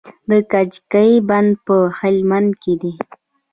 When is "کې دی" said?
2.61-2.93